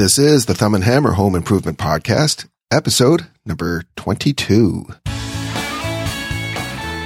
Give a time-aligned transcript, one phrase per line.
[0.00, 4.86] This is the Thumb and Hammer Home Improvement Podcast, episode number 22.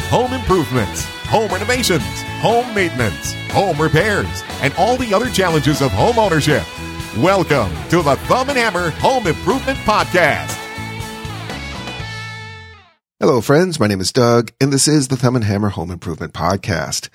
[0.09, 2.05] home improvements, home renovations,
[2.39, 6.63] home maintenance, home repairs, and all the other challenges of home ownership.
[7.17, 10.57] Welcome to the Thumb and Hammer Home Improvement Podcast.
[13.19, 13.81] Hello, friends.
[13.81, 17.09] My name is Doug, and this is the Thumb and Hammer Home Improvement Podcast.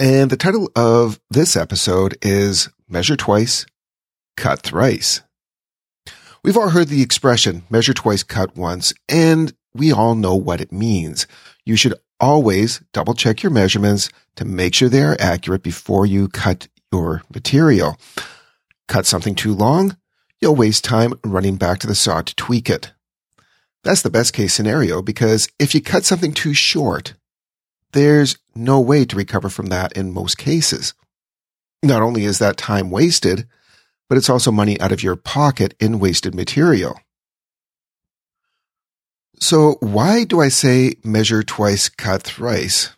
[0.00, 3.66] And the title of this episode is Measure Twice,
[4.36, 5.22] Cut Thrice.
[6.42, 10.72] We've all heard the expression measure twice, cut once, and we all know what it
[10.72, 11.26] means.
[11.64, 16.28] You should always double check your measurements to make sure they are accurate before you
[16.28, 17.98] cut your material.
[18.88, 19.96] Cut something too long,
[20.40, 22.92] you'll waste time running back to the saw to tweak it.
[23.82, 27.14] That's the best case scenario because if you cut something too short,
[27.92, 30.94] there's no way to recover from that in most cases.
[31.82, 33.46] Not only is that time wasted,
[34.08, 36.98] but it's also money out of your pocket in wasted material.
[39.38, 42.90] So why do I say measure twice, cut thrice?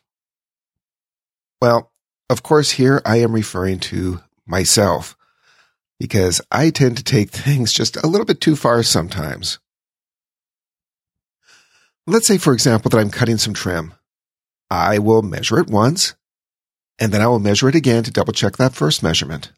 [1.61, 1.93] Well,
[2.31, 5.17] of course, here I am referring to myself
[5.99, 9.59] because I tend to take things just a little bit too far sometimes.
[12.07, 13.95] Let's say, for example, that I'm cutting some trim.
[14.71, 16.15] I will measure it once,
[16.99, 19.53] and then I will measure it again to double check that first measurement.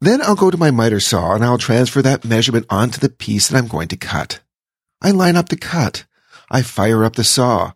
[0.00, 3.48] Then I'll go to my miter saw and I'll transfer that measurement onto the piece
[3.48, 4.40] that I'm going to cut.
[5.02, 6.04] I line up the cut.
[6.50, 7.72] I fire up the saw.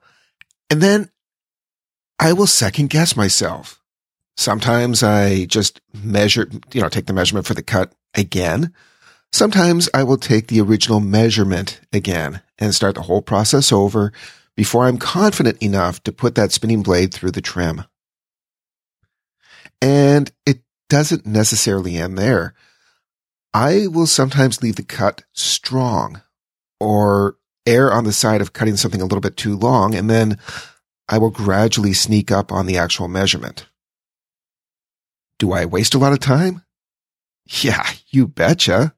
[0.71, 1.11] And then
[2.19, 3.81] I will second guess myself.
[4.37, 8.73] Sometimes I just measure, you know, take the measurement for the cut again.
[9.33, 14.13] Sometimes I will take the original measurement again and start the whole process over
[14.57, 17.85] before I'm confident enough to put that spinning blade through the trim.
[19.81, 20.61] And it
[20.93, 22.53] doesn't necessarily end there.
[23.55, 26.21] I will sometimes leave the cut strong
[26.79, 30.37] or err on the side of cutting something a little bit too long, and then
[31.09, 33.67] I will gradually sneak up on the actual measurement.
[35.39, 36.63] Do I waste a lot of time?
[37.47, 38.95] Yeah, you betcha.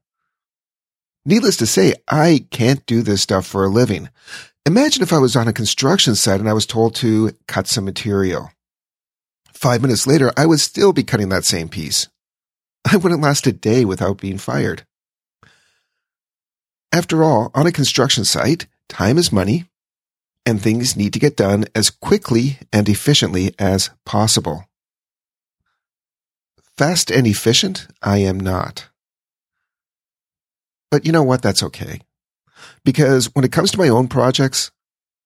[1.25, 4.09] Needless to say, I can't do this stuff for a living.
[4.65, 7.85] Imagine if I was on a construction site and I was told to cut some
[7.85, 8.51] material.
[9.55, 12.09] Five minutes later, I would still be cutting that same piece.
[12.91, 14.85] I wouldn't last a day without being fired.
[16.91, 19.65] After all, on a construction site, time is money,
[20.45, 24.65] and things need to get done as quickly and efficiently as possible.
[26.77, 28.89] Fast and efficient, I am not.
[30.91, 31.41] But you know what?
[31.41, 32.01] That's okay.
[32.83, 34.71] Because when it comes to my own projects,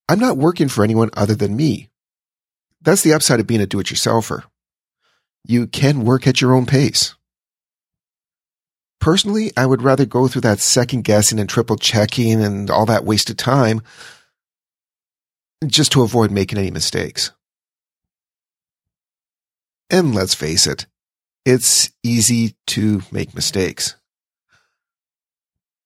[0.07, 1.88] I'm not working for anyone other than me.
[2.81, 4.43] That's the upside of being a do it yourselfer.
[5.45, 7.15] You can work at your own pace.
[8.99, 13.05] Personally, I would rather go through that second guessing and triple checking and all that
[13.05, 13.81] wasted time
[15.65, 17.31] just to avoid making any mistakes.
[19.89, 20.85] And let's face it,
[21.45, 23.95] it's easy to make mistakes.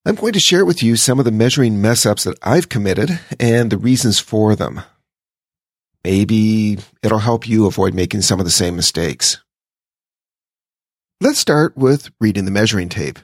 [0.06, 3.20] I'm going to share with you some of the measuring mess ups that I've committed
[3.40, 4.82] and the reasons for them.
[6.04, 9.42] Maybe it'll help you avoid making some of the same mistakes.
[11.22, 13.20] Let's start with reading the measuring tape.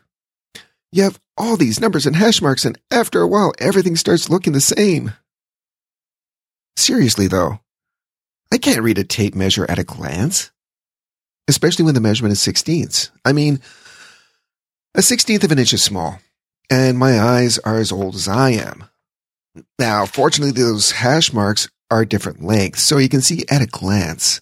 [0.91, 4.53] You have all these numbers and hash marks, and after a while, everything starts looking
[4.53, 5.11] the same.
[6.77, 7.59] Seriously, though,
[8.51, 10.49] I can't read a tape measure at a glance,
[11.47, 13.11] especially when the measurement is sixteenths.
[13.25, 13.59] I mean,
[14.95, 16.19] a sixteenth of an inch is small,
[16.69, 18.85] and my eyes are as old as I am.
[19.77, 24.41] Now, fortunately, those hash marks are different lengths, so you can see at a glance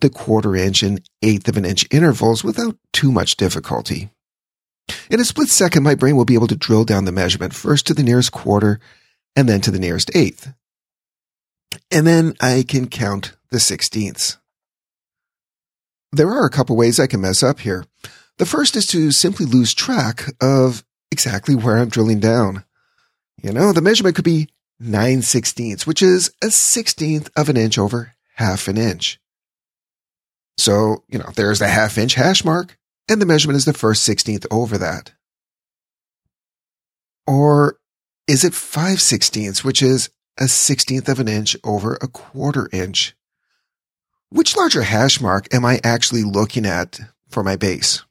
[0.00, 4.10] the quarter inch and eighth of an inch intervals without too much difficulty.
[5.08, 7.86] In a split second, my brain will be able to drill down the measurement first
[7.86, 8.80] to the nearest quarter
[9.36, 10.52] and then to the nearest eighth.
[11.90, 14.38] And then I can count the sixteenths.
[16.10, 17.86] There are a couple ways I can mess up here.
[18.38, 22.64] The first is to simply lose track of exactly where I'm drilling down.
[23.40, 24.48] You know, the measurement could be
[24.82, 29.20] 9 sixteenths, which is a sixteenth of an inch over half an inch.
[30.58, 32.76] So, you know, there's the half inch hash mark,
[33.08, 35.12] and the measurement is the first sixteenth over that.
[37.26, 37.78] Or
[38.26, 43.14] is it 5 sixteenths, which is a sixteenth of an inch over a quarter inch?
[44.30, 48.02] Which larger hash mark am I actually looking at for my base?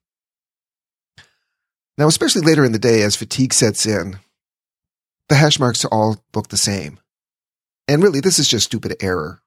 [1.97, 4.19] Now, especially later in the day as fatigue sets in,
[5.31, 6.99] the hash marks all look the same.
[7.87, 9.41] And really, this is just stupid error.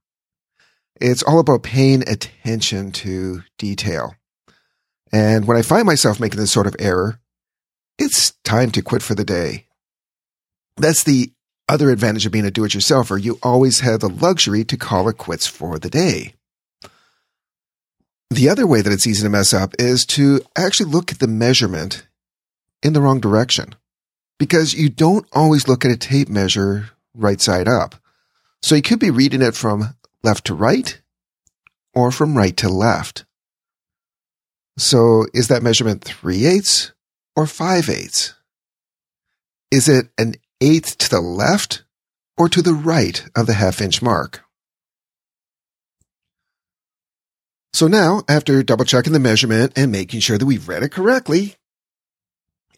[0.99, 4.15] It's all about paying attention to detail.
[5.13, 7.21] And when I find myself making this sort of error,
[7.99, 9.67] it's time to quit for the day.
[10.79, 11.33] That's the
[11.69, 13.23] other advantage of being a do it yourselfer.
[13.23, 16.33] You always have the luxury to call it quits for the day.
[18.31, 21.29] The other way that it's easy to mess up is to actually look at the
[21.29, 22.07] measurement
[22.83, 23.75] in the wrong direction
[24.39, 27.95] because you don't always look at a tape measure right side up.
[28.63, 31.01] So you could be reading it from left to right
[31.95, 33.25] or from right to left.
[34.77, 36.93] So is that measurement three eighths
[37.37, 38.35] or five eighths?
[39.71, 41.85] Is it an eighth to the left
[42.37, 44.45] or to the right of the half inch mark?
[47.73, 51.57] So now, after double checking the measurement and making sure that we've read it correctly,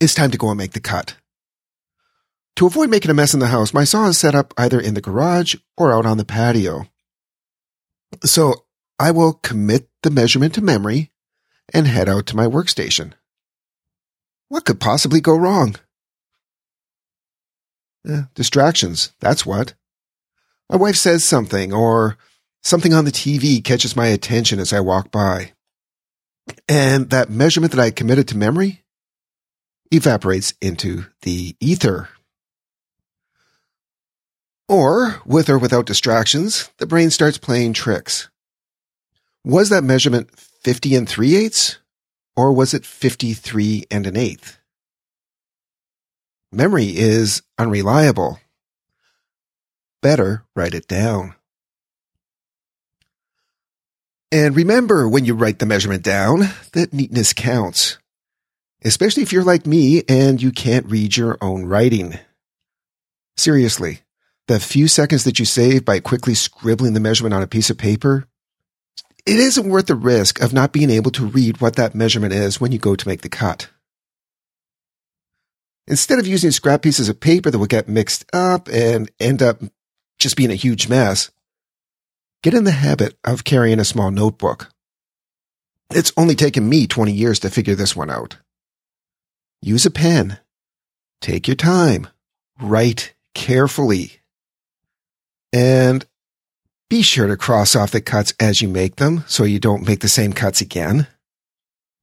[0.01, 1.17] it's time to go and make the cut.
[2.57, 4.95] To avoid making a mess in the house, my saw is set up either in
[4.95, 6.87] the garage or out on the patio.
[8.25, 8.65] So
[8.99, 11.13] I will commit the measurement to memory
[11.75, 13.13] and head out to my workstation.
[14.49, 15.77] What could possibly go wrong?
[18.09, 19.75] Eh, distractions, that's what.
[20.71, 22.17] My wife says something, or
[22.63, 25.53] something on the TV catches my attention as I walk by.
[26.69, 28.85] And that measurement that I committed to memory
[29.91, 32.09] evaporates into the ether.
[34.69, 38.29] Or, with or without distractions, the brain starts playing tricks.
[39.45, 41.79] Was that measurement 50 and 3 eighths?
[42.35, 44.59] Or was it 53 and an eighth?
[46.53, 48.41] Memory is unreliable.
[50.03, 51.35] Better write it down.
[54.33, 57.99] And remember when you write the measurement down that neatness counts,
[58.85, 62.19] especially if you're like me and you can't read your own writing.
[63.37, 64.01] Seriously,
[64.49, 67.79] the few seconds that you save by quickly scribbling the measurement on a piece of
[67.79, 68.27] paper,
[69.27, 72.61] it isn't worth the risk of not being able to read what that measurement is
[72.61, 73.69] when you go to make the cut.
[75.89, 79.61] Instead of using scrap pieces of paper that will get mixed up and end up
[80.19, 81.31] just being a huge mess,
[82.43, 84.73] get in the habit of carrying a small notebook.
[85.91, 88.39] It's only taken me 20 years to figure this one out.
[89.63, 90.39] Use a pen.
[91.21, 92.09] Take your time.
[92.61, 94.21] Write carefully.
[95.53, 96.07] And
[96.89, 100.01] be sure to cross off the cuts as you make them so you don't make
[100.01, 101.09] the same cuts again.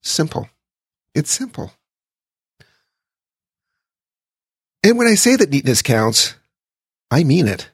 [0.02, 0.50] Simple.
[1.16, 1.72] It's simple.
[4.84, 6.36] And when I say that neatness counts,
[7.10, 7.70] I mean it.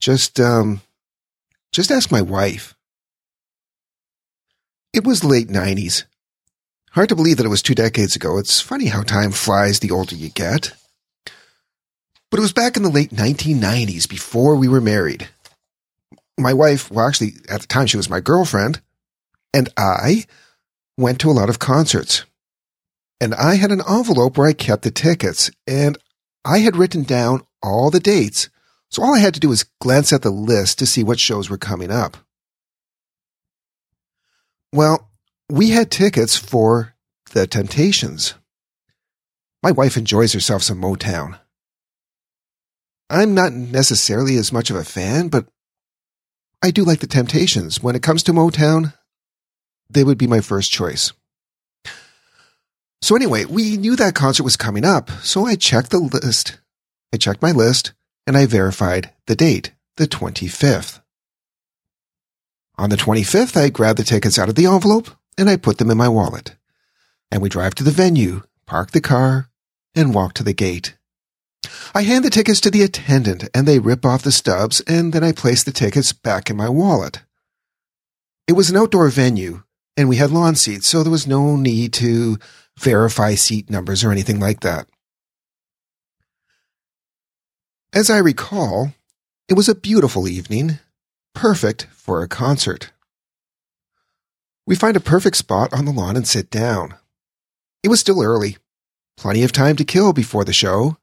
[0.00, 0.82] Just, um,
[1.72, 2.74] just ask my wife.
[4.92, 6.04] It was late 90s.
[6.90, 8.38] Hard to believe that it was two decades ago.
[8.38, 10.72] It's funny how time flies the older you get.
[12.30, 15.28] But it was back in the late 1990s before we were married.
[16.38, 18.80] My wife, well, actually, at the time she was my girlfriend,
[19.54, 20.26] and I
[20.98, 22.24] went to a lot of concerts.
[23.20, 25.96] And I had an envelope where I kept the tickets, and
[26.44, 28.50] I had written down all the dates
[28.88, 31.50] so all I had to do was glance at the list to see what shows
[31.50, 32.16] were coming up.
[34.72, 35.10] Well,
[35.48, 36.94] we had tickets for
[37.32, 38.34] The Temptations.
[39.62, 41.38] My wife enjoys herself some Motown.
[43.08, 45.46] I'm not necessarily as much of a fan, but
[46.62, 47.82] I do like The Temptations.
[47.82, 48.94] When it comes to Motown,
[49.88, 51.12] they would be my first choice.
[53.02, 56.58] So anyway, we knew that concert was coming up, so I checked the list.
[57.12, 57.92] I checked my list
[58.26, 61.00] and I verified the date, the 25th.
[62.78, 65.90] On the 25th, I grabbed the tickets out of the envelope and I put them
[65.90, 66.56] in my wallet.
[67.30, 69.50] And we drive to the venue, park the car,
[69.94, 70.96] and walk to the gate.
[71.94, 75.24] I hand the tickets to the attendant and they rip off the stubs and then
[75.24, 77.20] I place the tickets back in my wallet.
[78.46, 79.62] It was an outdoor venue
[79.96, 82.38] and we had lawn seats, so there was no need to
[82.78, 84.88] verify seat numbers or anything like that.
[87.94, 88.92] As I recall,
[89.48, 90.78] it was a beautiful evening,
[91.34, 92.92] perfect for a concert.
[94.66, 96.96] We find a perfect spot on the lawn and sit down.
[97.82, 98.58] It was still early,
[99.16, 100.98] plenty of time to kill before the show.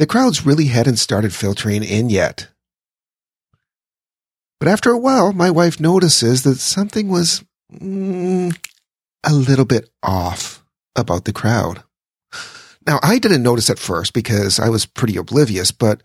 [0.00, 2.48] The crowds really hadn't started filtering in yet.
[4.58, 8.56] But after a while, my wife notices that something was mm,
[9.22, 10.64] a little bit off
[10.96, 11.82] about the crowd.
[12.86, 16.02] Now, I didn't notice at first because I was pretty oblivious, but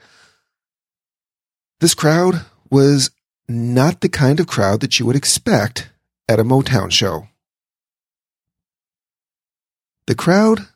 [1.79, 3.11] this crowd was
[3.47, 5.89] not the kind of crowd that you would expect
[6.27, 7.29] at a Motown show.
[10.05, 10.67] The crowd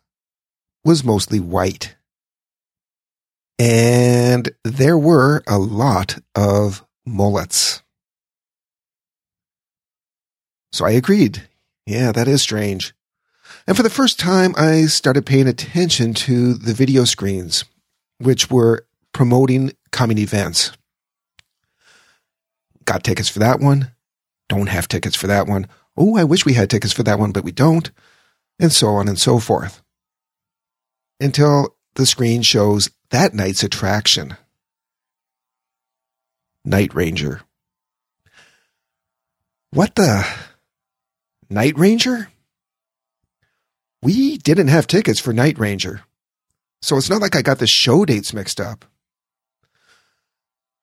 [0.86, 1.98] was mostly white.
[3.60, 7.84] And there were a lot of mullets.
[10.72, 11.50] So I agreed.
[11.86, 12.94] Yeah, that is strange.
[13.68, 17.66] And for the first time, I started paying attention to the video screens,
[18.18, 20.72] which were promoting coming events.
[22.86, 23.92] Got tickets for that one.
[24.48, 25.68] Don't have tickets for that one.
[25.98, 27.92] Oh, I wish we had tickets for that one, but we don't.
[28.58, 29.82] And so on and so forth.
[31.20, 34.38] Until the screen shows that night's attraction
[36.64, 37.42] Night Ranger.
[39.72, 40.26] What the?
[41.50, 42.30] Night Ranger?
[44.02, 46.02] We didn't have tickets for Night Ranger.
[46.82, 48.86] So it's not like I got the show dates mixed up.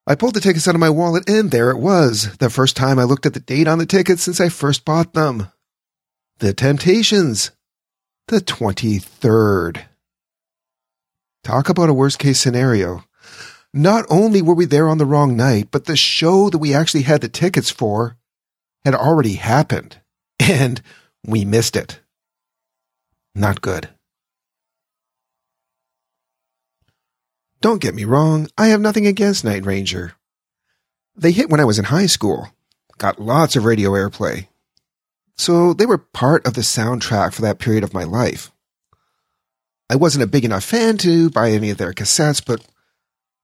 [0.06, 2.98] I pulled the tickets out of my wallet and there it was, the first time
[2.98, 5.48] I looked at the date on the tickets since I first bought them.
[6.40, 7.52] The Temptations.
[8.28, 9.86] The 23rd.
[11.46, 13.04] Talk about a worst case scenario.
[13.72, 17.02] Not only were we there on the wrong night, but the show that we actually
[17.02, 18.16] had the tickets for
[18.84, 20.00] had already happened,
[20.40, 20.82] and
[21.24, 22.00] we missed it.
[23.32, 23.88] Not good.
[27.60, 30.14] Don't get me wrong, I have nothing against Night Ranger.
[31.14, 32.48] They hit when I was in high school,
[32.98, 34.48] got lots of radio airplay.
[35.36, 38.50] So they were part of the soundtrack for that period of my life.
[39.88, 42.66] I wasn't a big enough fan to buy any of their cassettes, but,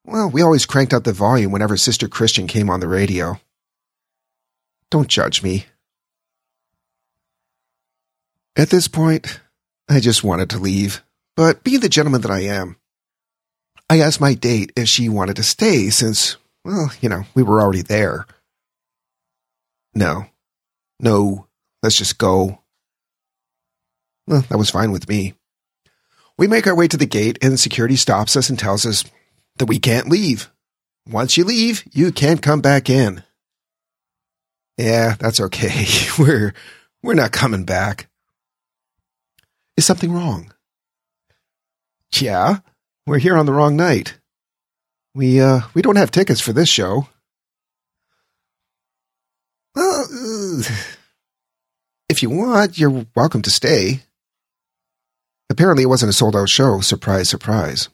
[0.04, 3.40] well, we always cranked up the volume whenever Sister Christian came on the radio.
[4.90, 5.66] Don't judge me.
[8.56, 9.40] At this point,
[9.88, 11.02] I just wanted to leave,
[11.37, 12.76] but being the gentleman that I am,
[13.88, 17.61] I asked my date if she wanted to stay since, well, you know, we were
[17.61, 18.26] already there.
[19.94, 20.26] No.
[20.99, 21.46] No.
[21.82, 22.62] Let's just go.
[24.26, 25.34] Well, that was fine with me.
[26.38, 29.04] We make our way to the gate and security stops us and tells us
[29.56, 30.50] that we can't leave.
[31.08, 33.22] Once you leave, you can't come back in.
[34.78, 35.86] Yeah, that's okay.
[36.18, 36.54] We're,
[37.02, 38.08] we're not coming back.
[39.76, 40.52] Is something wrong?
[42.14, 42.58] Yeah,
[43.06, 44.18] we're here on the wrong night.
[45.14, 47.08] We, uh, we don't have tickets for this show.
[49.74, 50.06] Well,
[52.08, 54.02] if you want, you're welcome to stay.
[55.52, 56.80] Apparently, it wasn't a sold out show.
[56.80, 57.90] Surprise, surprise.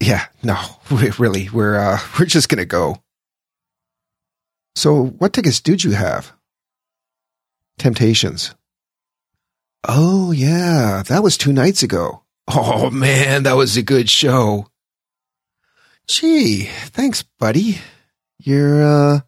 [0.00, 0.58] Yeah, no,
[1.18, 3.02] really, we're, uh, we're just gonna go.
[4.76, 6.32] So, what tickets did you have?
[7.78, 8.54] Temptations.
[9.88, 12.22] Oh, yeah, that was two nights ago.
[12.48, 14.66] Oh, man, that was a good show.
[16.06, 17.78] Gee, thanks, buddy.
[18.38, 19.20] You're, uh,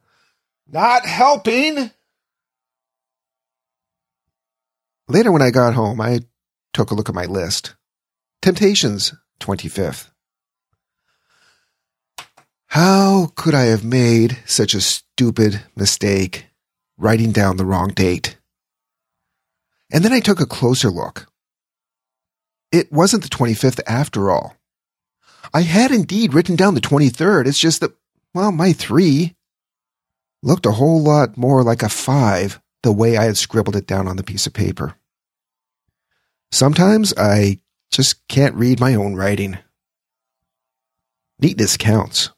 [0.70, 1.90] not helping.
[5.08, 6.20] Later, when I got home, I
[6.74, 7.74] took a look at my list.
[8.42, 10.10] Temptations, 25th.
[12.66, 16.46] How could I have made such a stupid mistake
[16.98, 18.36] writing down the wrong date?
[19.92, 21.28] And then I took a closer look.
[22.72, 24.56] It wasn't the 25th after all.
[25.52, 27.46] I had indeed written down the 23rd.
[27.46, 27.92] It's just that,
[28.34, 29.36] well, my three
[30.42, 34.08] looked a whole lot more like a five the way I had scribbled it down
[34.08, 34.96] on the piece of paper.
[36.54, 37.58] Sometimes I
[37.90, 39.58] just can't read my own writing.
[41.40, 42.30] Neatness counts.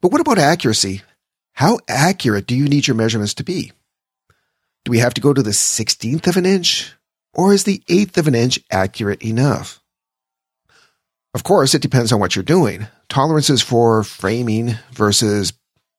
[0.00, 1.02] But what about accuracy?
[1.52, 3.72] How accurate do you need your measurements to be?
[4.86, 6.94] Do we have to go to the 16th of an inch?
[7.34, 9.82] Or is the eighth of an inch accurate enough?
[11.34, 12.86] Of course, it depends on what you're doing.
[13.10, 15.52] Tolerances for framing versus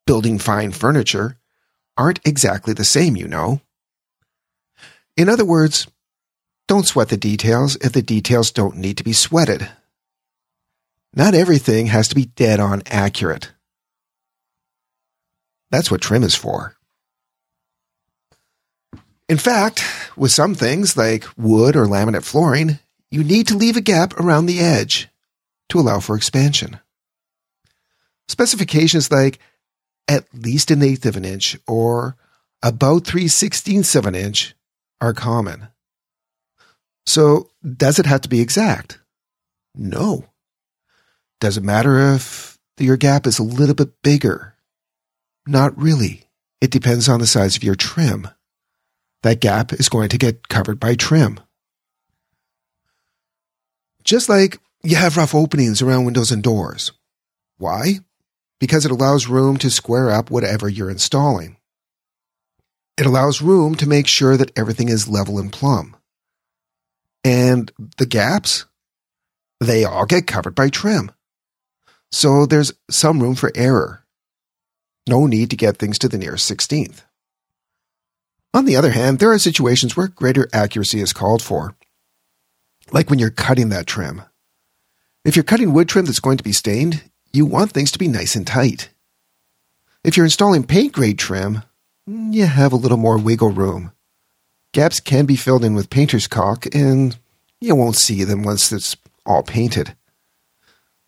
[0.08, 1.38] building fine furniture
[1.96, 3.62] aren't exactly the same, you know.
[5.20, 5.86] In other words,
[6.70, 9.70] don't sweat the details if the details don't need to be sweated.
[11.14, 13.52] Not everything has to be dead on accurate.
[15.72, 16.78] That's what trim is for.
[19.28, 19.84] In fact,
[20.16, 22.80] with some things like wood or laminate flooring,
[23.12, 25.10] you need to leave a gap around the edge
[25.68, 26.80] to allow for expansion.
[28.30, 29.38] Specifications like
[30.08, 32.16] at least an eighth of an inch or
[32.64, 34.56] about three sixteenths of an inch
[35.02, 35.68] are common.
[37.06, 39.00] So, does it have to be exact?
[39.76, 40.26] No.
[41.40, 44.56] Does it matter if your gap is a little bit bigger?
[45.48, 46.26] Not really.
[46.62, 48.28] It depends on the size of your trim.
[49.24, 51.40] That gap is going to get covered by trim.
[54.04, 56.92] Just like you have rough openings around windows and doors.
[57.58, 58.00] Why?
[58.60, 61.58] Because it allows room to square up whatever you're installing.
[63.00, 65.96] It allows room to make sure that everything is level and plumb.
[67.24, 68.66] And the gaps,
[69.62, 71.10] they all get covered by trim.
[72.12, 74.04] So there's some room for error.
[75.08, 77.04] No need to get things to the nearest 16th.
[78.54, 81.78] On the other hand, there are situations where greater accuracy is called for,
[82.92, 84.24] like when you're cutting that trim.
[85.24, 87.02] If you're cutting wood trim that's going to be stained,
[87.32, 88.90] you want things to be nice and tight.
[90.04, 91.64] If you're installing paint grade trim,
[92.10, 93.92] Mm, you have a little more wiggle room.
[94.74, 97.18] Gaps can be filled in with painter's caulk, and
[97.62, 99.96] you won't see them once it's all painted.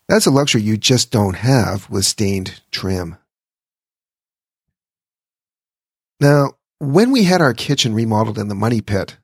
[0.08, 3.16] That's a luxury you just don't have with stained trim.
[6.20, 9.16] Now, when we had our kitchen remodeled in the money pit,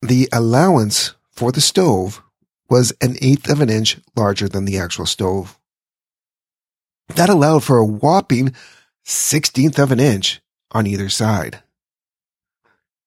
[0.00, 2.22] the allowance for the stove
[2.70, 5.58] was an eighth of an inch larger than the actual stove.
[7.08, 8.54] That allowed for a whopping
[9.04, 10.40] sixteenth of an inch
[10.72, 11.62] on either side.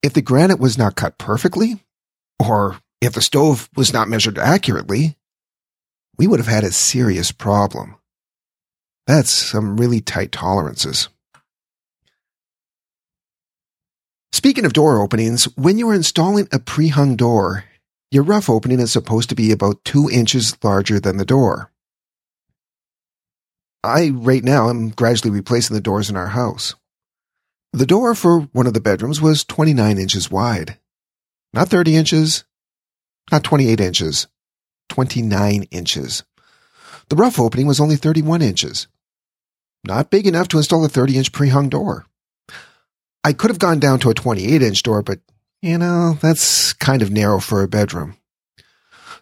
[0.01, 1.83] If the granite was not cut perfectly,
[2.39, 5.17] or if the stove was not measured accurately,
[6.17, 7.95] we would have had a serious problem.
[9.07, 11.09] That's some really tight tolerances.
[14.31, 17.65] Speaking of door openings, when you are installing a pre-hung door,
[18.11, 21.71] your rough opening is supposed to be about two inches larger than the door.
[23.83, 26.75] I, right now, am gradually replacing the doors in our house.
[27.73, 30.77] The door for one of the bedrooms was 29 inches wide.
[31.53, 32.43] Not 30 inches,
[33.31, 34.27] not 28 inches,
[34.89, 36.23] 29 inches.
[37.09, 38.87] The rough opening was only 31 inches.
[39.85, 42.05] Not big enough to install a 30 inch pre hung door.
[43.23, 45.19] I could have gone down to a 28 inch door, but
[45.61, 48.17] you know, that's kind of narrow for a bedroom.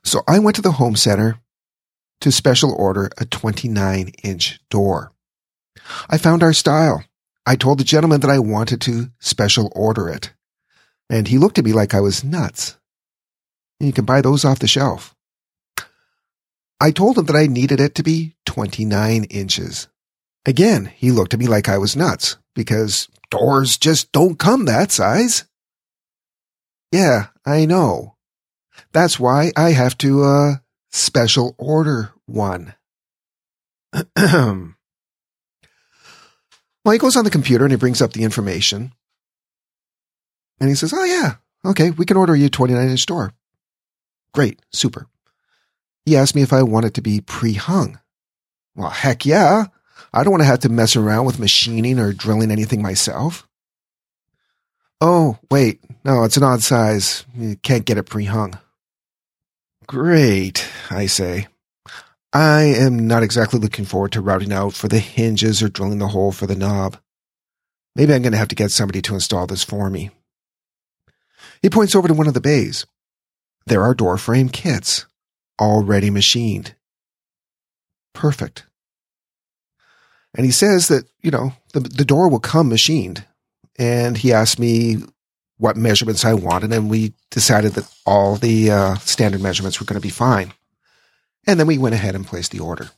[0.03, 1.39] So I went to the home center
[2.21, 5.11] to special order a 29 inch door.
[6.09, 7.03] I found our style.
[7.45, 10.33] I told the gentleman that I wanted to special order it.
[11.09, 12.77] And he looked at me like I was nuts.
[13.79, 15.15] You can buy those off the shelf.
[16.81, 19.87] I told him that I needed it to be 29 inches.
[20.45, 24.91] Again, he looked at me like I was nuts because doors just don't come that
[24.91, 25.45] size.
[26.91, 28.15] Yeah, I know.
[28.93, 30.55] That's why I have to, uh,
[30.91, 32.75] special order one.
[36.89, 38.91] well, he goes on the computer and he brings up the information.
[40.59, 43.31] And he says, Oh, yeah, okay, we can order you a 29 inch door.
[44.33, 45.05] Great, super.
[46.03, 47.99] He asked me if I wanted it to be pre hung.
[48.75, 49.65] Well, heck yeah.
[50.11, 53.47] I don't want to have to mess around with machining or drilling anything myself.
[54.99, 55.83] Oh, wait.
[56.03, 57.23] No, it's an odd size.
[57.37, 58.57] You can't get it pre hung.
[59.85, 61.49] Great, I say.
[62.31, 66.09] I am not exactly looking forward to routing out for the hinges or drilling the
[66.09, 66.97] hole for the knob.
[67.95, 70.11] Maybe I'm going to have to get somebody to install this for me.
[71.61, 72.85] He points over to one of the bays.
[73.65, 75.05] There are door frame kits,
[75.59, 76.75] already machined.
[78.13, 78.65] Perfect.
[80.35, 83.25] And he says that, you know, the, the door will come machined
[83.79, 84.97] and he asked me
[85.57, 89.99] what measurements I wanted, and we decided that all the uh, standard measurements were going
[89.99, 90.53] to be fine.
[91.47, 92.89] And then we went ahead and placed the order.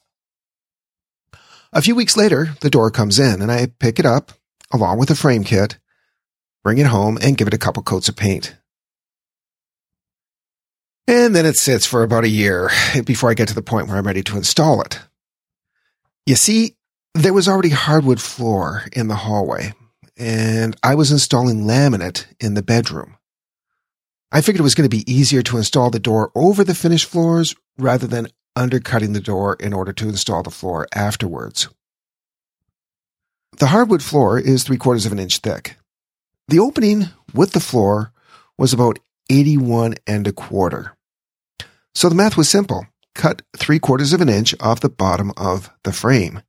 [1.73, 4.33] A few weeks later, the door comes in, and I pick it up
[4.73, 5.77] along with the frame kit,
[6.63, 8.55] bring it home, and give it a couple coats of paint.
[11.07, 12.69] And then it sits for about a year
[13.05, 14.99] before I get to the point where I'm ready to install it.
[16.25, 16.75] You see,
[17.13, 19.73] there was already hardwood floor in the hallway,
[20.17, 23.17] and I was installing laminate in the bedroom.
[24.31, 27.07] I figured it was going to be easier to install the door over the finished
[27.07, 31.67] floors rather than undercutting the door in order to install the floor afterwards.
[33.57, 35.75] The hardwood floor is three quarters of an inch thick.
[36.47, 38.13] The opening with the floor
[38.57, 40.95] was about 81 and a quarter.
[41.93, 42.87] So the math was simple.
[43.13, 46.41] Cut three quarters of an inch off the bottom of the frame.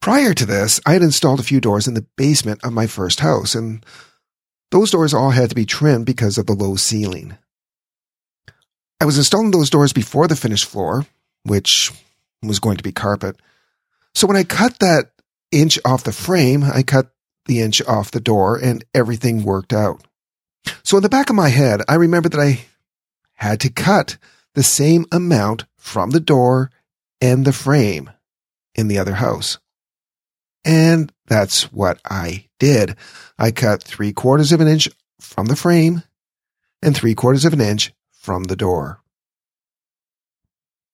[0.00, 3.20] Prior to this, I had installed a few doors in the basement of my first
[3.20, 3.84] house, and
[4.72, 7.36] those doors all had to be trimmed because of the low ceiling.
[9.00, 11.06] I was installing those doors before the finished floor,
[11.44, 11.92] which
[12.42, 13.36] was going to be carpet.
[14.14, 15.12] So when I cut that
[15.50, 17.12] inch off the frame, I cut
[17.46, 20.02] the inch off the door, and everything worked out.
[20.84, 22.64] So in the back of my head, I remember that I
[23.34, 24.16] had to cut
[24.54, 26.70] the same amount from the door
[27.20, 28.10] and the frame
[28.74, 29.58] in the other house.
[30.64, 32.94] And that's what I did.
[33.40, 36.04] I cut three quarters of an inch from the frame
[36.80, 39.00] and three quarters of an inch from the door.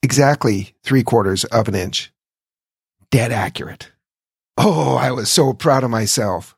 [0.03, 2.11] Exactly three quarters of an inch.
[3.11, 3.91] Dead accurate.
[4.57, 6.57] Oh, I was so proud of myself.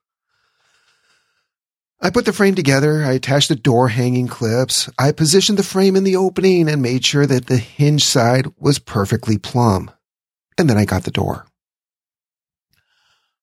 [2.01, 3.03] I put the frame together.
[3.03, 4.89] I attached the door hanging clips.
[4.97, 8.79] I positioned the frame in the opening and made sure that the hinge side was
[8.79, 9.91] perfectly plumb.
[10.57, 11.47] And then I got the door.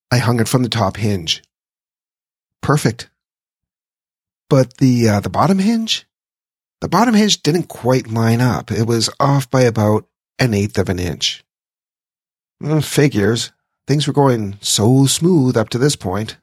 [0.09, 1.43] I hung it from the top hinge.
[2.61, 3.09] Perfect.
[4.49, 6.05] But the uh, the bottom hinge,
[6.81, 8.71] the bottom hinge didn't quite line up.
[8.71, 10.07] It was off by about
[10.39, 11.43] an eighth of an inch.
[12.61, 13.51] Well, figures.
[13.87, 16.37] Things were going so smooth up to this point.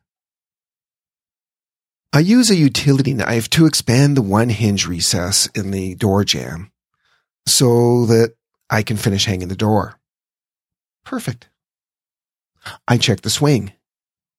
[2.12, 6.70] I use a utility knife to expand the one hinge recess in the door jamb
[7.46, 8.34] so that
[8.70, 9.98] I can finish hanging the door.
[11.04, 11.48] Perfect.
[12.88, 13.72] I check the swing,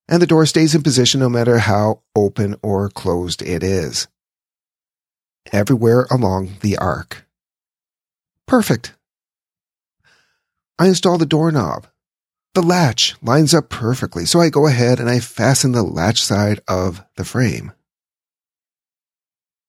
[0.07, 4.07] and the door stays in position no matter how open or closed it is.
[5.51, 7.25] Everywhere along the arc.
[8.47, 8.95] Perfect.
[10.77, 11.87] I install the doorknob.
[12.53, 16.61] The latch lines up perfectly, so I go ahead and I fasten the latch side
[16.67, 17.73] of the frame.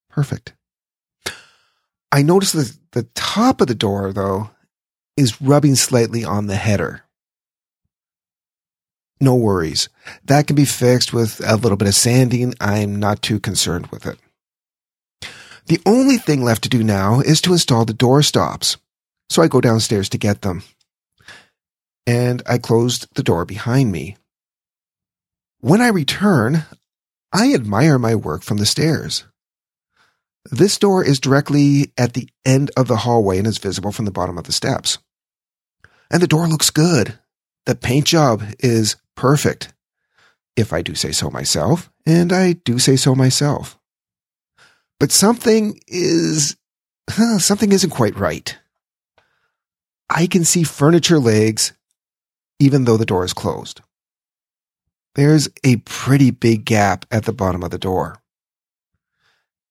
[0.08, 0.54] Perfect.
[2.12, 4.50] I notice that the top of the door, though,
[5.16, 7.02] is rubbing slightly on the header.
[9.20, 9.88] No worries.
[10.24, 12.54] That can be fixed with a little bit of sanding.
[12.60, 14.18] I'm not too concerned with it.
[15.66, 18.76] The only thing left to do now is to install the door stops.
[19.28, 20.62] So I go downstairs to get them.
[22.06, 24.16] And I closed the door behind me.
[25.60, 26.64] When I return,
[27.32, 29.24] I admire my work from the stairs.
[30.50, 34.12] This door is directly at the end of the hallway and is visible from the
[34.12, 34.98] bottom of the steps.
[36.08, 37.18] And the door looks good.
[37.66, 39.74] The paint job is perfect,
[40.56, 43.78] if I do say so myself, and I do say so myself.
[44.98, 46.56] But something is,
[47.38, 48.56] something isn't quite right.
[50.08, 51.72] I can see furniture legs
[52.58, 53.82] even though the door is closed.
[55.14, 58.22] There's a pretty big gap at the bottom of the door.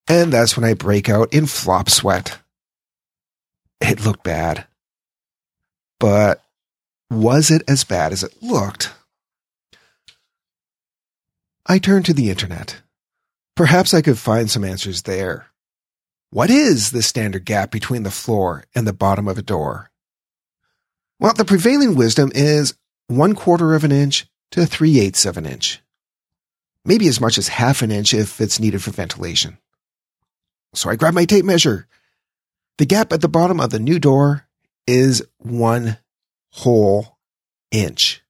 [0.07, 2.39] And that's when I break out in flop sweat.
[3.81, 4.67] It looked bad.
[5.99, 6.43] But
[7.09, 8.93] was it as bad as it looked?
[11.65, 12.81] I turned to the internet.
[13.55, 15.47] Perhaps I could find some answers there.
[16.29, 19.89] What is the standard gap between the floor and the bottom of a door?
[21.19, 22.75] Well, the prevailing wisdom is
[23.07, 25.81] one quarter of an inch to three eighths of an inch.
[26.83, 29.57] Maybe as much as half an inch if it's needed for ventilation.
[30.73, 31.87] So I grab my tape measure.
[32.77, 34.45] The gap at the bottom of the new door
[34.85, 35.97] is one
[36.55, 37.17] whole
[37.71, 38.23] inch.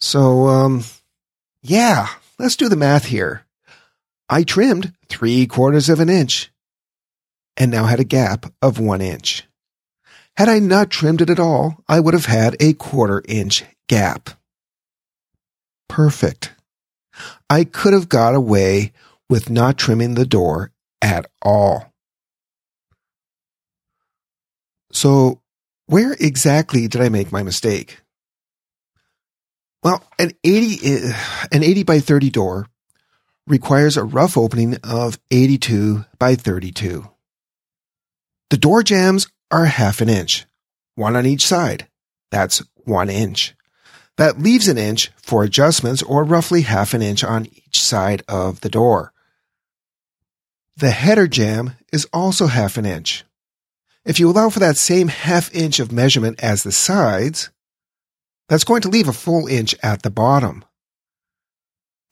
[0.00, 0.84] So, um,
[1.62, 3.44] yeah, let's do the math here.
[4.28, 6.50] I trimmed three quarters of an inch
[7.56, 9.44] and now had a gap of one inch.
[10.36, 14.30] Had I not trimmed it at all, I would have had a quarter inch gap.
[15.88, 16.52] Perfect.
[17.50, 18.92] I could have got away
[19.28, 21.92] with not trimming the door at all.
[24.92, 25.40] So,
[25.94, 28.00] where exactly did I make my mistake?
[29.84, 31.12] Well, an 80,
[31.52, 32.66] an 80 by 30 door
[33.46, 37.08] requires a rough opening of 82 by 32.
[38.50, 40.46] The door jambs are half an inch,
[40.96, 41.86] one on each side.
[42.32, 43.54] That's one inch.
[44.16, 48.62] That leaves an inch for adjustments or roughly half an inch on each side of
[48.62, 49.12] the door.
[50.76, 53.24] The header jamb is also half an inch.
[54.04, 57.50] If you allow for that same half inch of measurement as the sides,
[58.48, 60.64] that's going to leave a full inch at the bottom.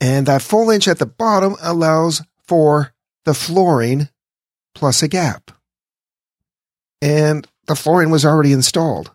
[0.00, 4.09] And that full inch at the bottom allows for the flooring
[4.74, 5.50] plus a gap.
[7.00, 9.12] And the flooring was already installed.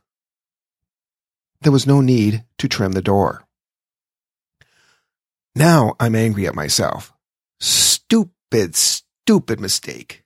[1.61, 3.43] There was no need to trim the door.
[5.55, 7.11] Now I'm angry at myself.
[7.59, 10.23] Stupid, stupid mistake.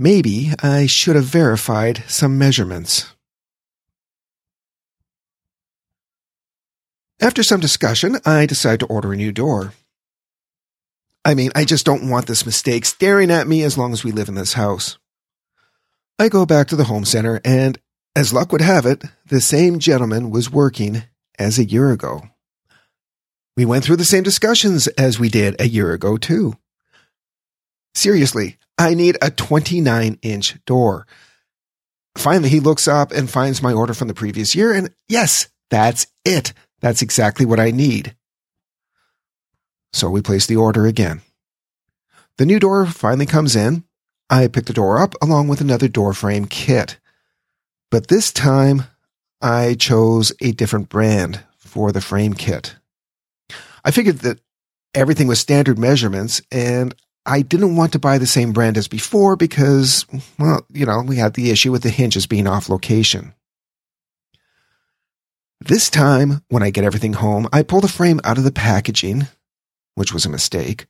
[0.00, 3.12] Maybe I should have verified some measurements.
[7.20, 9.74] After some discussion, I decide to order a new door.
[11.22, 14.10] I mean, I just don't want this mistake staring at me as long as we
[14.10, 14.96] live in this house.
[16.18, 17.78] I go back to the home center, and
[18.16, 21.02] as luck would have it, the same gentleman was working
[21.38, 22.22] as a year ago.
[23.54, 26.56] We went through the same discussions as we did a year ago, too.
[27.94, 31.06] Seriously, I need a 29 inch door.
[32.16, 36.06] Finally, he looks up and finds my order from the previous year, and yes, that's
[36.24, 36.54] it.
[36.80, 38.16] That's exactly what I need.
[39.92, 41.20] So we place the order again.
[42.38, 43.84] The new door finally comes in.
[44.30, 46.98] I pick the door up along with another door frame kit.
[47.90, 48.84] But this time,
[49.42, 52.76] I chose a different brand for the frame kit.
[53.84, 54.40] I figured that
[54.94, 56.94] everything was standard measurements, and
[57.30, 60.04] I didn't want to buy the same brand as before because,
[60.38, 63.34] well, you know, we had the issue with the hinges being off location.
[65.60, 69.28] This time, when I get everything home, I pull the frame out of the packaging
[70.00, 70.86] which was a mistake,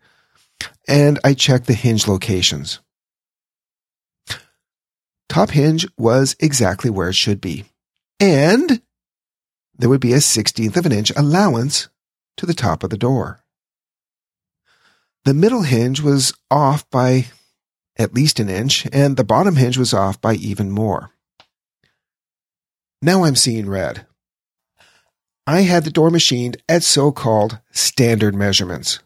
[0.86, 2.78] and I check the hinge locations.
[5.28, 7.64] Top hinge was exactly where it should be.
[8.20, 8.80] And
[9.76, 11.88] there would be a 16th of an inch allowance
[12.36, 13.42] to the top of the door.
[15.24, 17.26] The middle hinge was off by
[17.96, 21.10] at least an inch, and the bottom hinge was off by even more.
[23.02, 24.06] Now I'm seeing red.
[25.46, 29.00] I had the door machined at so called standard measurements.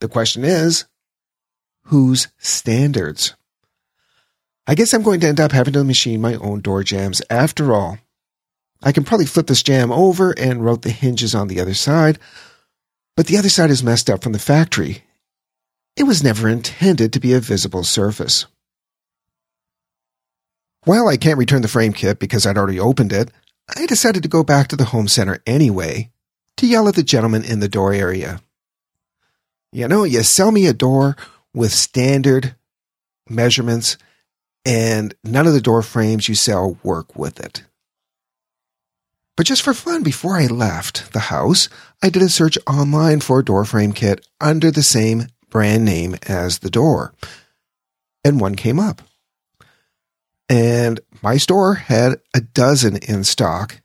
[0.00, 0.84] The question is,
[1.84, 3.34] whose standards?
[4.66, 7.72] I guess I'm going to end up having to machine my own door jambs after
[7.72, 7.98] all.
[8.82, 12.18] I can probably flip this jamb over and route the hinges on the other side,
[13.16, 15.05] but the other side is messed up from the factory.
[15.96, 18.46] It was never intended to be a visible surface.
[20.84, 23.30] While I can't return the frame kit because I'd already opened it,
[23.74, 26.10] I decided to go back to the home center anyway
[26.58, 28.40] to yell at the gentleman in the door area.
[29.72, 31.16] You know, you sell me a door
[31.52, 32.54] with standard
[33.28, 33.96] measurements
[34.64, 37.64] and none of the door frames you sell work with it.
[39.36, 41.68] But just for fun, before I left the house,
[42.02, 46.14] I did a search online for a door frame kit under the same brand name
[46.26, 47.14] as the door.
[48.22, 49.00] And one came up.
[50.50, 53.80] And my store had a dozen in stock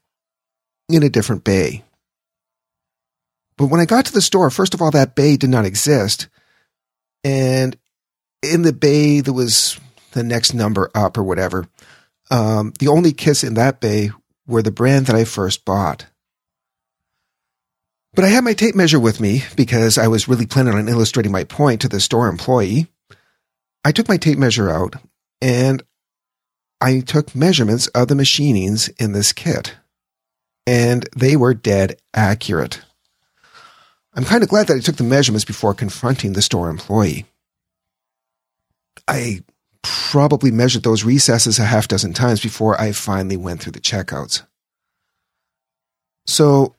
[0.89, 1.85] in a different bay.
[3.55, 6.27] But when I got to the store, first of all, that bay did not exist.
[7.23, 7.77] And
[8.43, 9.79] in the bay, there was
[10.11, 11.69] the next number up or whatever.
[12.29, 14.11] Um, the only kits in that bay
[14.45, 16.05] were the brand that I first bought.
[18.13, 21.31] But I had my tape measure with me because I was really planning on illustrating
[21.31, 22.87] my point to the store employee.
[23.85, 24.95] I took my tape measure out
[25.41, 25.81] and
[26.81, 29.75] I took measurements of the machinings in this kit,
[30.65, 32.81] and they were dead accurate.
[34.15, 37.25] I'm kind of glad that I took the measurements before confronting the store employee.
[39.07, 39.43] I
[39.83, 44.41] probably measured those recesses a half dozen times before I finally went through the checkouts.
[46.25, 46.75] So,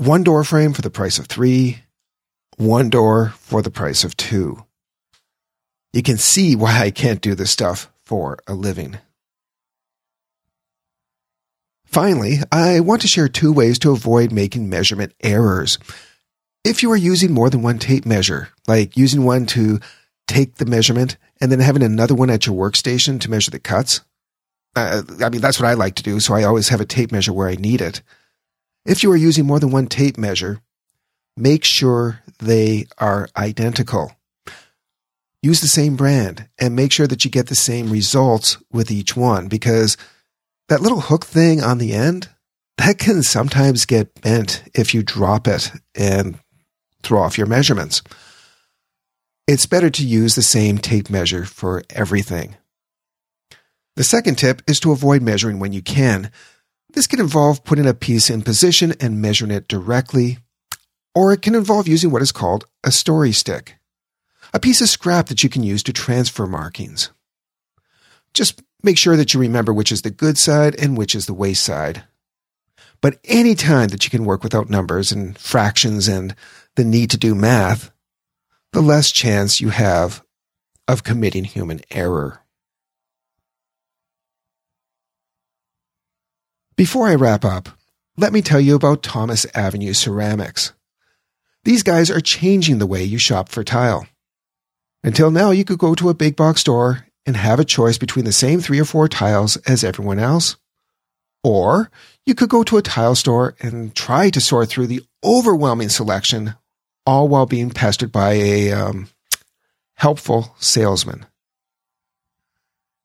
[0.00, 1.82] one door frame for the price of three,
[2.56, 4.64] one door for the price of two.
[5.92, 8.96] You can see why I can't do this stuff for a living.
[11.84, 15.78] Finally, I want to share two ways to avoid making measurement errors.
[16.64, 19.80] If you are using more than one tape measure, like using one to
[20.26, 24.00] take the measurement and then having another one at your workstation to measure the cuts,
[24.76, 27.12] uh, I mean, that's what I like to do, so I always have a tape
[27.12, 28.00] measure where I need it.
[28.90, 30.60] If you are using more than one tape measure,
[31.36, 34.16] make sure they are identical.
[35.42, 39.16] Use the same brand and make sure that you get the same results with each
[39.16, 39.96] one because
[40.68, 42.30] that little hook thing on the end,
[42.78, 46.40] that can sometimes get bent if you drop it and
[47.04, 48.02] throw off your measurements.
[49.46, 52.56] It's better to use the same tape measure for everything.
[53.94, 56.32] The second tip is to avoid measuring when you can.
[56.92, 60.38] This can involve putting a piece in position and measuring it directly,
[61.14, 63.76] or it can involve using what is called a story stick,
[64.52, 67.10] a piece of scrap that you can use to transfer markings.
[68.34, 71.34] Just make sure that you remember which is the good side and which is the
[71.34, 72.04] waste side.
[73.00, 76.34] But any time that you can work without numbers and fractions and
[76.76, 77.90] the need to do math,
[78.72, 80.22] the less chance you have
[80.86, 82.40] of committing human error.
[86.80, 87.68] Before I wrap up,
[88.16, 90.72] let me tell you about Thomas Avenue Ceramics.
[91.62, 94.06] These guys are changing the way you shop for tile.
[95.04, 98.24] Until now, you could go to a big box store and have a choice between
[98.24, 100.56] the same three or four tiles as everyone else.
[101.44, 101.90] Or
[102.24, 106.54] you could go to a tile store and try to sort through the overwhelming selection,
[107.04, 109.10] all while being pestered by a um,
[109.96, 111.26] helpful salesman.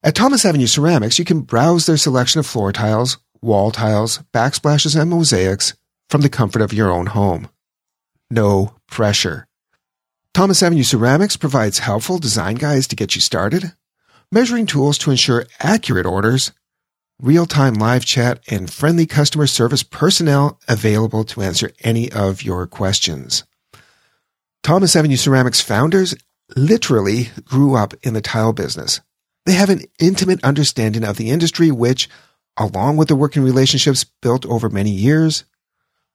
[0.02, 5.00] At Thomas Avenue Ceramics, you can browse their selection of floor tiles, wall tiles, backsplashes,
[5.00, 5.74] and mosaics
[6.08, 7.48] from the comfort of your own home.
[8.30, 9.46] No pressure.
[10.34, 13.72] Thomas Avenue Ceramics provides helpful design guides to get you started,
[14.30, 16.52] measuring tools to ensure accurate orders,
[17.20, 22.66] real time live chat, and friendly customer service personnel available to answer any of your
[22.66, 23.44] questions.
[24.62, 26.14] Thomas Avenue Ceramics founders
[26.54, 29.00] literally grew up in the tile business.
[29.46, 32.08] They have an intimate understanding of the industry, which,
[32.56, 35.44] along with the working relationships built over many years,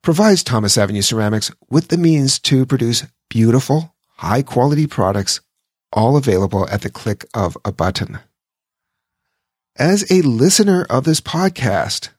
[0.01, 5.41] provides Thomas Avenue Ceramics with the means to produce beautiful, high quality products
[5.93, 8.19] all available at the click of a button.
[9.77, 12.09] As a listener of this podcast,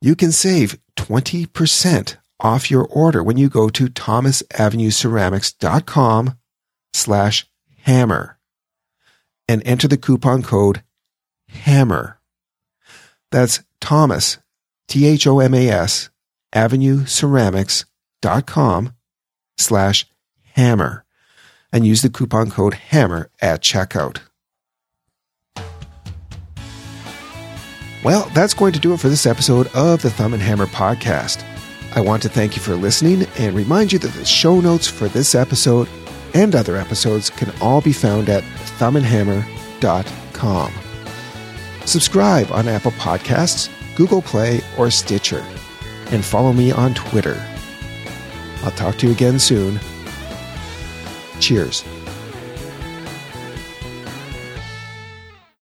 [0.00, 6.38] you can save 20% off your order when you go to thomasavenueceramics.com
[6.92, 7.46] slash
[7.82, 8.38] hammer
[9.48, 10.82] and enter the coupon code
[11.48, 12.17] HAMMER.
[13.30, 14.38] That's Thomas,
[14.88, 16.10] T-H-O-M-A-S,
[16.54, 18.92] avenueceramics.com
[19.56, 20.06] slash
[20.54, 21.04] hammer
[21.72, 24.18] and use the coupon code HAMMER at checkout.
[28.04, 31.44] Well, that's going to do it for this episode of the Thumb and Hammer podcast.
[31.94, 35.08] I want to thank you for listening and remind you that the show notes for
[35.08, 35.88] this episode
[36.32, 38.44] and other episodes can all be found at
[38.78, 40.72] thumbandhammer.com.
[41.88, 45.42] Subscribe on Apple Podcasts, Google Play, or Stitcher,
[46.10, 47.42] and follow me on Twitter.
[48.62, 49.80] I'll talk to you again soon.
[51.40, 51.84] Cheers.